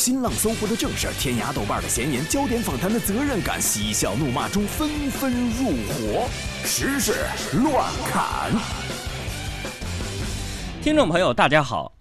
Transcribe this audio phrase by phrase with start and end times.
[0.00, 6.26] 新浪、搜狐的正事儿，天涯、豆瓣的闲言，焦点访谈的责任感，嬉笑怒骂中纷纷入伙，
[6.64, 7.12] 时事
[7.62, 8.50] 乱侃。
[10.80, 11.92] 听众朋友，大家好，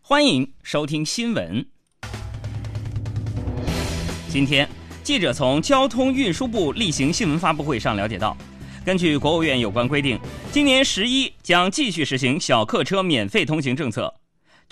[0.00, 1.62] 欢迎收听新闻。
[4.30, 4.66] 今天，
[5.04, 8.34] 记者从交通运输部例行新闻发布会上了解到，
[8.82, 10.18] 根据国务院有关规定，
[10.50, 14.21] 今年十一将继续实行小客车免费通行政策。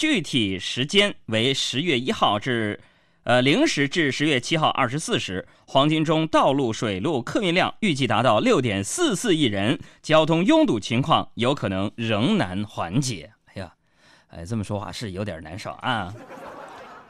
[0.00, 2.80] 具体时间为十月一号至，
[3.24, 5.46] 呃零时至十月七号二十四时。
[5.66, 13.30] 黄金周道路、水路客运量预计达到六点四四亿人，交通拥堵情况有可能仍难缓解。
[13.52, 13.74] 哎呀，
[14.28, 16.14] 哎，这么说话是有点难受啊。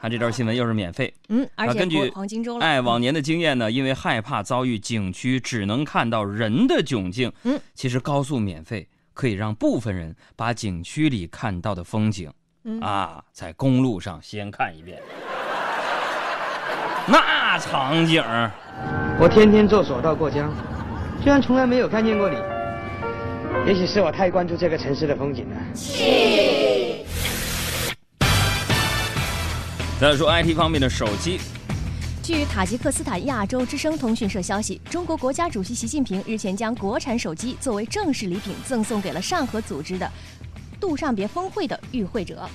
[0.01, 12.29] 看这条新闻又是免费，嗯，而且根据黄金周了，哎，往年的经验呢，因为害怕遭遇景区只能看到人的窘境，嗯，其实高速免费可以让部分人把景区里看到的风景。
[12.63, 15.01] 嗯啊，在公路上先看一遍，
[17.07, 18.51] 那场景儿，
[19.19, 20.53] 我天天坐索道过江，
[21.23, 22.37] 居然从来没有看见过你。
[23.65, 25.57] 也许是我太关注这个城市的风景了。
[29.99, 31.39] 再说 IT 方面的手机，
[32.23, 40.09] 据塔吉克斯坦亚洲之声通讯社消息，中国国家主席习近平日前将国产手机作为正式礼品赠送给了上合组织的
[40.81, 42.49] 杜尚别峰会的与会者。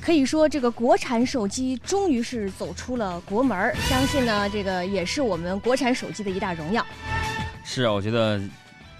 [0.00, 6.84] 可以说，这个国产手机终于是走出了国门儿，相信呢，这个也是我们国产手机的一大荣耀。
[7.64, 8.40] 是啊，我觉得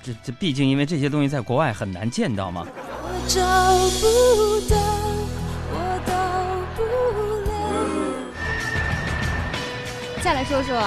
[0.00, 2.64] 这这毕竟因为这些东西在国外很难见到嘛。
[3.02, 3.40] 我找
[3.98, 4.76] 不到，
[5.72, 5.76] 我
[6.06, 6.14] 到
[6.76, 6.84] 不
[7.50, 7.52] 了。
[10.22, 10.78] 再来说说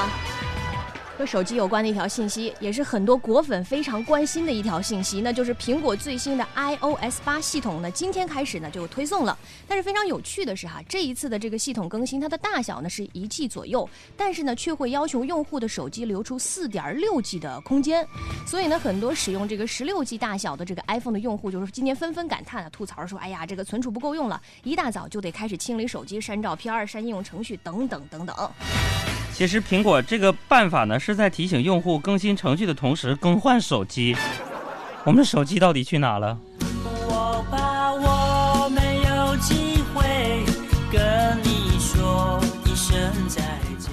[1.17, 9.37] 和手机有关的一条信息，也是很多果粉非常关心的一条信息，那就是苹果最新的 iOS 八系统呢，今天开始呢就推送了。
[9.67, 18.05] 但是非常有趣的是哈，这一次的这个系统更新，它的大小呢是一 G 左右，但是呢却会要求用户的手机留出四点六 G 的空间。
[18.45, 28.35] 所以呢，很多使用这个十六 G 大小的这个 iPhone 的用户，就是今年纷纷感叹啊，吐槽说，哎呀，这个存储不够用了，一大早就得开始清理手机、删照片、删应用程序等等等等。
[29.37, 34.15] 其实苹果这个办法呢，是在提醒用户更新程序的同时更换手机。
[35.03, 36.37] 我们的手机到底去哪了？
[37.07, 40.45] 我怕我没有机会
[40.89, 42.97] 跟你说一声
[43.27, 43.41] 再
[43.77, 43.91] 见，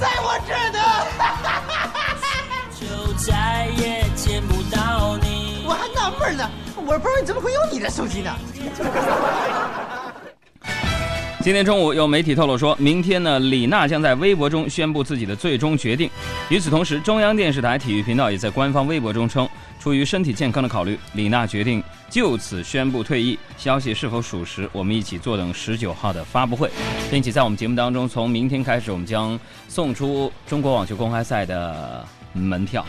[0.00, 0.80] 在我这儿呢，
[2.74, 5.62] 就再也见不到你。
[5.64, 8.36] 我还纳闷呢，我不知道你怎么会有你的手机呢？
[11.42, 16.10] 今天中午，有媒体透露说，明天呢，李娜将在微博中宣布自己的最终决定。
[16.50, 19.48] 与此同时，中央电视台体育频道也在官方微博中称，
[19.80, 23.38] 出于身体健康的考虑，李娜决定就此宣布退役。
[23.56, 26.70] 消息是否属实，我们一起坐等十九号的发布会，
[27.10, 32.84] 并且在我们节目当中，从明天开始，我们将送出中国网球公开赛的门票。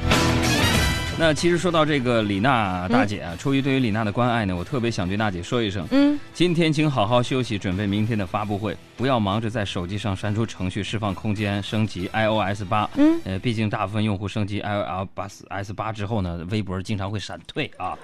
[1.20, 12.90] 那其实说到这个李娜大姐啊，出于对于李娜的关爱呢，我特别想对娜姐说一声，嗯，今天请好好休息，准备明天的发布会，不要忙着在手机上删除程序、释放空间、升级 iOS 八。
[12.96, 17.96] 嗯，呃，毕竟大部分用户升级 iOS 八之后呢，微博经常会闪退啊。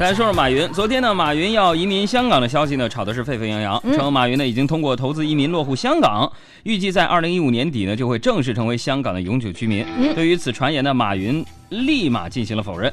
[0.00, 6.30] 来说说马云，昨天呢，马云要移民香港的消息呢，炒的是沸沸扬扬，称马云呢已经通过投资移民落户香港，
[6.64, 9.86] 预计在二零一五年底呢就会正式成为香港的永久居民。
[10.16, 12.92] 对于此传言呢，马云立马进行了否认。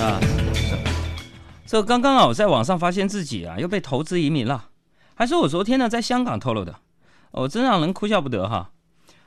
[0.00, 0.18] 啊，
[1.66, 4.68] 这刚刚啊，我在网上发现自己啊又被投资移民了，
[5.14, 6.74] 还是我昨天呢在香港透露的，
[7.32, 8.70] 我真让人哭笑不得哈。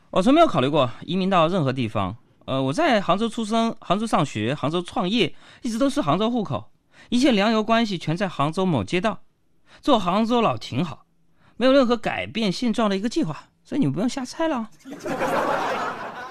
[0.10, 2.16] 我从没有考虑过移民到任何地方，
[2.46, 6.71] 呃，我在杭州出生，杭州上学，杭州创业，一直都是杭州户口。
[7.10, 9.20] 一切粮油关系全在杭州某街道，
[9.82, 11.06] 做杭州佬挺好，
[11.58, 14.70] 没有任何改变现状的一个计划，所以你们不用瞎猜了。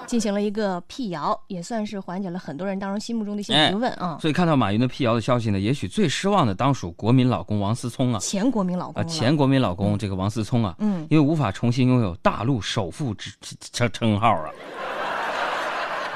[0.07, 4.17] 进行了一个辟谣，也算是缓解了很多人当中心目中的一些疑问啊。
[4.19, 13.31] 所以看到马云的辟谣的消息呢，也许最失望的当属国民老公王思聪啊，前国民老公啊，前国民老公这个王思聪啊，嗯，因为无法重新拥有大陆首富之
[13.71, 14.49] 称称号啊。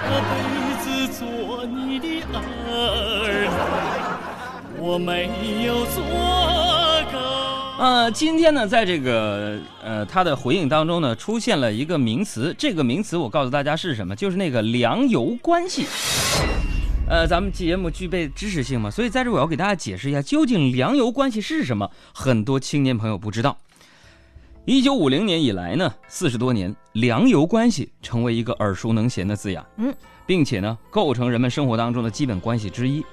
[0.04, 3.25] 这辈子做你的儿女，
[4.88, 6.04] 我没有做
[7.12, 7.18] 够。
[7.84, 15.88] 呃，今天呢，在这个呃他的回应当中呢，出现了一个名词，这个名词我告诉大家是什么，就是那个粮油关系。
[17.10, 21.90] 呃，咱们节目具备知识性嘛，所以在这我要给大家解释一下，究竟粮油关系是什么？
[22.14, 23.58] 很多青年朋友不知道。
[24.66, 29.92] 一九五零年以来呢，四十多年，粮油关系成为一个耳熟能详的字眼，嗯，
[30.28, 33.04] 并且呢，构成人们生活当中的基本关系之一。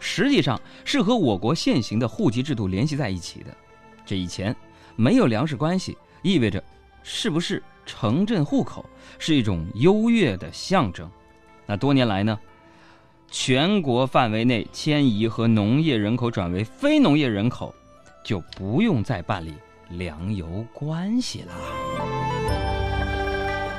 [0.00, 3.56] 实际上是和我国现行的户籍制度联系在一起的。
[4.04, 4.54] 这以前
[4.96, 6.60] 没有粮食关系，意味着
[7.04, 8.84] 是不是城镇户口
[9.18, 11.08] 是一种优越的象征。
[11.66, 12.36] 那多年来呢，
[13.30, 17.72] 全国范围内迁移和农业人口转为非农业人口，
[18.24, 19.54] 就不用再办理
[19.90, 21.52] 粮油关系了。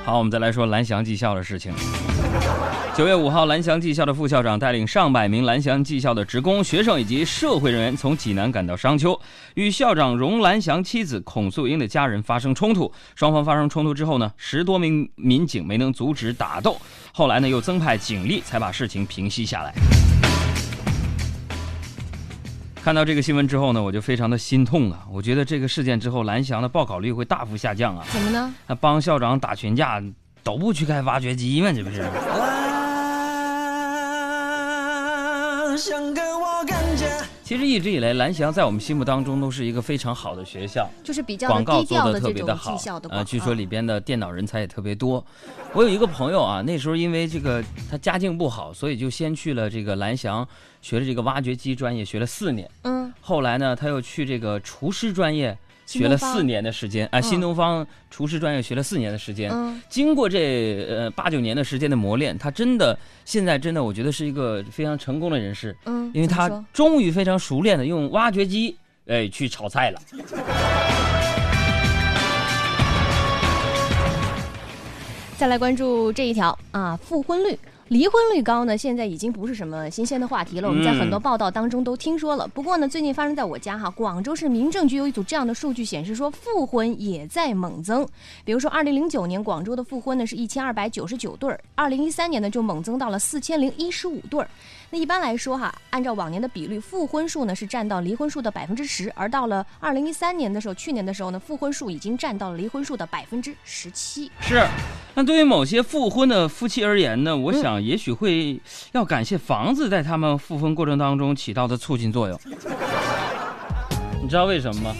[0.04, 1.72] 好，我们再来说蓝翔技校的事情。
[2.96, 9.18] 九月五号，蓝翔技校的副校长带领上百名蓝翔技校的职工、学生以及社会人员从济南赶到商丘，
[9.54, 12.92] 与校长荣蓝翔妻子孔素英的家人发生冲突。
[13.16, 16.76] 双方发生冲突之后呢，十多名民警没能阻止打斗，
[17.14, 19.74] 后来呢又增派警力才把事情平息下来。
[22.84, 25.06] 看到这个新闻之后呢，我就非常的心痛啊！
[25.12, 28.04] 我觉得这个事件之后，蓝翔的报考率会大幅下降啊！
[28.12, 28.52] 怎么呢？
[28.66, 30.02] 那帮校长打群架，
[30.44, 31.72] 都不去开挖掘机吗？
[31.72, 32.02] 这不是？
[35.78, 37.06] 想跟我更加
[37.52, 42.82] 其实一直以来，蓝翔在我们心目当中都是一个非常好的学校，就是比较广告做的特别的好。
[43.10, 45.22] 呃，据说里边的电脑人才也特别多。
[45.74, 50.48] 我有一个朋友啊，那时候因为这个他家境不好，所以就先去了这个蓝翔
[50.82, 52.72] 学了这个挖掘机专业，学了四年。
[52.84, 55.58] 嗯，后来呢，他又去这个厨师专业
[56.00, 59.52] 学了四年的时间，啊、嗯新东方厨师专业学了四年的时间。
[59.52, 68.78] 嗯经过这呃八九年的时间的磨练，他真的现在真的我觉得是一个非常成功的人士，嗯，因为他终于非常熟练的用挖掘机
[69.08, 70.02] 哎去炒菜了。
[75.38, 77.58] 再来关注这一条啊，复婚率。
[77.92, 80.70] 离婚率高呢，现在已经不是什么新鲜的话题了。
[80.70, 82.48] 我们在很多报道当中都听说了。
[82.48, 88.08] 不过呢，最近发生在我家哈，广州市民政局有一组这样的数据显示说，复婚也在猛增。
[88.46, 94.50] 比如说，二零零九年广州的复婚呢是一千二百九十九对儿，二零一三年呢就猛增到了四千零一十五对儿。
[94.90, 104.32] 那一般来说哈，按照往年的比率，复婚数呢是占到离婚数的百分之十，而到了二零一三年的时候，去年的时候呢，复婚数已经占到了离婚数的百分之十七。
[104.40, 104.66] 是，
[105.14, 108.60] 那对于某些复婚的夫妻而言呢，我想也许会
[108.92, 112.40] 要感谢房子在他们复婚过程当中起到的促进作用。
[114.22, 114.96] 你知道为什么吗？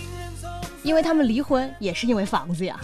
[0.84, 2.76] 因为他们离婚也是因为房子呀。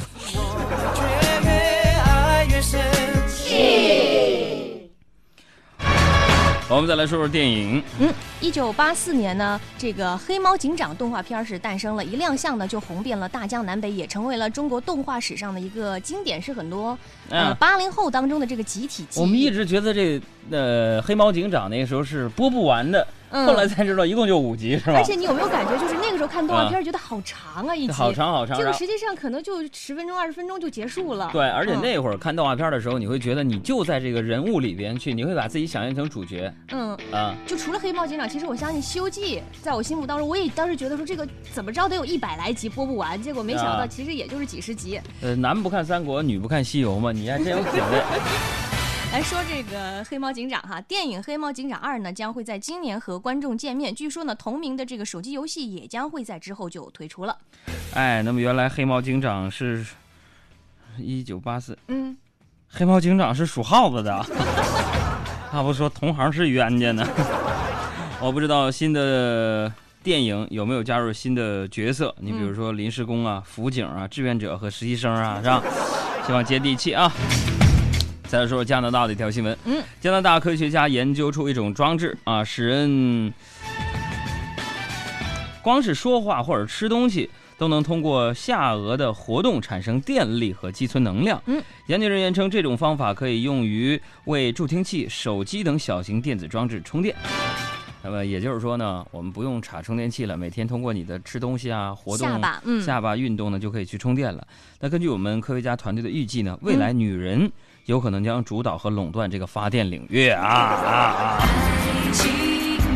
[6.69, 7.81] 我们再来说说电影。
[7.99, 16.89] 嗯，一九八四年呢，这个《黑猫警长》动画片是诞生了，一亮相呢就红遍了大江南北，也成为了中国动画史上的一个经典，是很多
[17.29, 19.21] 呃嗯八零后当中的这个集体记忆。
[19.21, 20.21] 我们一直觉得这
[20.51, 25.03] 呃黑猫警长那个时候是播不完的，嗯后来才知道一共就五集是吧而？
[25.03, 28.57] 且你有没有感觉，就是那个时候看动画片觉得好长啊，一集好长好长。
[28.57, 31.29] 这个实际上可能就十分钟、二十分钟就结束了。
[31.31, 36.97] 对，而且嗯那会儿看动画片的时候，你会觉得你就在这个人物里边去，你会把自己想象成主角嗯。
[37.11, 37.35] 啊。
[37.45, 44.99] 就除了黑猫警长，其实我相信《西游记》在我心目当中，我也当时觉得说这个怎么着得有一百来集播不完，结果没想到啊其实也就是几十集。
[45.21, 48.01] 呃，男不看三国，女不看西游嘛，你还真有品位。
[49.13, 57.35] 来说这个黑猫警长哈，电影《黑猫警长二》呢将会在今年和观众见面，据说呢同名的这个手机游戏也将会在之后就推出了。
[57.95, 59.83] 哎，那么原来黑猫警长是
[60.99, 62.15] 一九八四，嗯，
[62.67, 64.23] 黑猫警长是属耗子的，
[65.49, 67.07] 他不说同行是冤家呢。
[68.21, 69.71] 我不知道新的
[70.03, 75.63] 电影有没有加入新的角色，你比如说临时工啊、辅警啊、志愿者和实习生啊，是吧？
[76.27, 77.11] 希望接地气啊。
[78.27, 83.33] 再来说说加拿大的一条新闻，嗯，加拿大科学家研究出一种装置啊，使人
[85.61, 91.41] 光是说话或者吃东西都能通过下颚的活动产生电力和积存能量。
[91.45, 97.15] 嗯，研究人员称，这种方法可以用于为助听器、手机等小型电子装置充电。
[98.03, 104.45] 那么也就是说呢，我们不用插充电器了，每天通过你的吃东西啊、活动、下巴嗯下巴运动呢，就可以去充电了。
[104.81, 107.49] 那根据我们科学家团队的预计呢，未来女人
[107.87, 111.39] 有可能将主导和垄断这个发电领域啊啊啊！
[112.11, 112.29] 情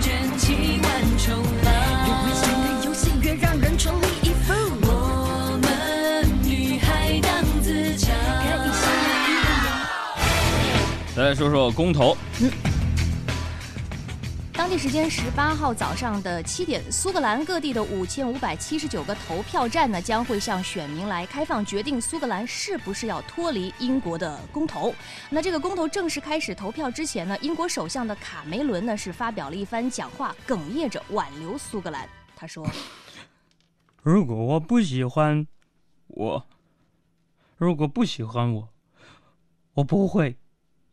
[0.01, 1.33] 真情万重
[1.63, 1.73] 浪，
[2.05, 4.53] 越危险的游戏越让人全力以赴。
[4.81, 8.13] 我们女孩当自强，
[11.15, 12.49] 再来说说公投，当
[14.71, 24.95] 地时间十八号早上的七点，苏格兰各地的五千五百七十九个投票站呢，将会向选民来开放，决定苏格兰是不是要脱离英国的公投。
[25.29, 32.07] 那这个公投正式开始投票之前呢，英国首相的卡梅伦呢是发表了一番讲话，哽咽着挽留苏格兰。
[32.33, 32.65] 他说
[34.01, 35.45] 如果我不喜欢
[36.07, 36.47] 我，
[37.57, 38.69] 如果不喜欢我，
[39.73, 40.37] 我不会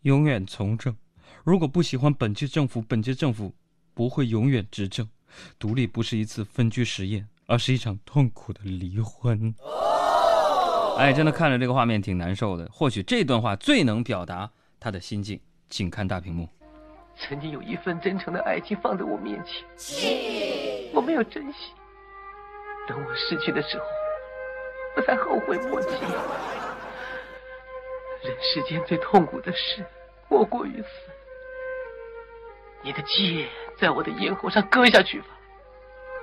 [0.03, 0.97] 永远从政。
[1.45, 3.55] 如果不喜欢本届政府，本届政府
[3.99, 5.09] 不会永远执政，
[5.59, 9.53] 独立不是一次分居实验，而是一场痛苦的离婚。
[10.97, 12.71] 哎，真的看着这个画面挺难受的。
[12.73, 16.49] 或许这段话最能表达他的心境，请看大屏幕。
[17.17, 19.45] 曾经有一份真诚的爱情放在我面
[19.77, 21.73] 前，我没有珍惜。
[22.87, 23.85] 等我失去的时候，
[24.97, 25.89] 我才后悔莫及。
[28.23, 29.85] 人世间最痛苦的事，
[30.29, 30.89] 莫过于此。
[32.85, 33.49] 你的剑
[33.81, 35.27] 在我的咽喉上割下去吧，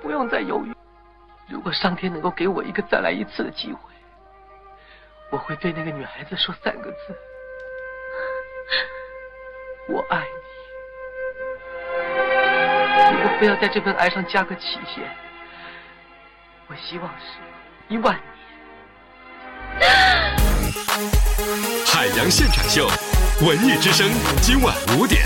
[0.02, 0.74] 不用再犹豫。
[1.48, 3.78] 如果上天能够给我一个再来一次的机会，
[5.30, 7.16] 我会对那个女孩子说三个字：
[9.88, 10.26] 我爱你。
[13.14, 15.08] 如果非要在这份爱上加个期限，
[16.66, 17.38] 我希望是
[17.88, 18.24] 一万年。
[21.86, 22.86] 海洋现场秀，
[23.46, 24.06] 文艺之声，
[24.42, 25.22] 今晚五点。